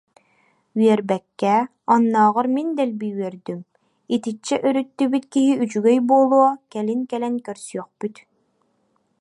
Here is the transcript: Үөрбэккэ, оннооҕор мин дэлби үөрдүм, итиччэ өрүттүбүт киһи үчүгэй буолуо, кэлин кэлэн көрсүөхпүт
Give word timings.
Үөрбэккэ, 0.79 1.55
оннооҕор 1.93 2.47
мин 2.55 2.67
дэлби 2.77 3.07
үөрдүм, 3.17 3.61
итиччэ 4.15 4.55
өрүттүбүт 4.67 5.25
киһи 5.33 5.53
үчүгэй 5.63 5.97
буолуо, 6.09 6.47
кэлин 6.71 7.01
кэлэн 7.11 7.35
көрсүөхпүт 7.45 8.15